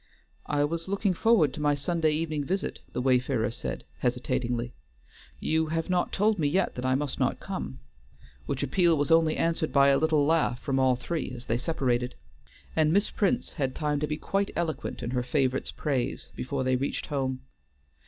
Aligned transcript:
"I 0.47 0.63
was 0.63 0.87
looking 0.87 1.13
forward 1.13 1.53
to 1.53 1.61
my 1.61 1.75
Sunday 1.75 2.09
evening 2.09 2.43
visit," 2.43 2.79
the 2.91 3.03
wayfarer 3.03 3.51
said 3.51 3.83
hesitatingly; 3.99 4.73
"you 5.39 5.67
have 5.67 5.91
not 5.91 6.11
told 6.11 6.39
me 6.39 6.47
yet 6.47 6.73
that 6.73 6.87
I 6.87 6.95
must 6.95 7.19
not 7.19 7.39
come;" 7.39 7.77
which 8.47 8.63
appeal 8.63 8.97
was 8.97 9.11
only 9.11 9.37
answered 9.37 9.71
by 9.71 9.89
a 9.89 9.99
little 9.99 10.25
laugh 10.25 10.59
from 10.59 10.79
all 10.79 10.95
three, 10.95 11.29
as 11.35 11.45
they 11.45 11.57
separated. 11.59 12.15
And 12.75 12.91
Miss 12.91 13.11
Prince 13.11 13.53
had 13.53 13.75
time 13.75 13.99
to 13.99 14.07
be 14.07 14.17
quite 14.17 14.49
eloquent 14.55 15.03
in 15.03 15.11
her 15.11 15.21
favorite's 15.21 15.69
praise 15.69 16.31
before 16.35 16.63
they 16.63 16.75
reached 16.77 17.05
home. 17.05 17.41